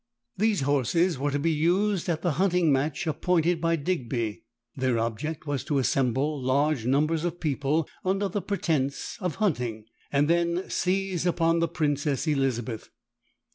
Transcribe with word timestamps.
These 0.35 0.61
horses 0.61 1.19
were 1.19 1.29
to 1.29 1.37
be 1.37 1.51
used 1.51 2.09
at 2.09 2.23
the 2.23 2.31
hunting 2.41 2.71
match 2.71 3.05
appointed 3.05 3.61
by 3.61 3.75
Digby. 3.75 4.41
Their 4.75 4.97
object 4.97 5.45
was 5.45 5.63
to 5.65 5.77
assemble 5.77 6.41
large 6.41 6.87
numbers 6.87 7.23
of 7.23 7.39
people 7.39 7.87
under 8.03 8.27
the 8.27 8.41
pretence 8.41 9.19
of 9.21 9.35
hunting, 9.35 9.85
and 10.11 10.27
then 10.27 10.67
seize 10.69 11.27
upon 11.27 11.59
the 11.59 11.67
Princess 11.67 12.25
Elizabeth. 12.25 12.89